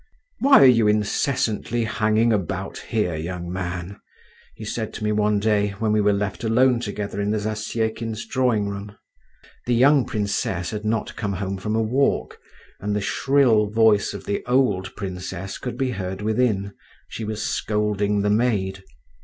[0.39, 3.99] "Why are you incessantly hanging about here, young man?"
[4.55, 8.25] he said to me one day, when we were left alone together in the Zasyekins'
[8.27, 8.97] drawing room.
[9.67, 12.39] (The young princess had not come home from a walk,
[12.79, 16.73] and the shrill voice of the old princess could be heard within;
[17.07, 18.83] she was scolding the maid.)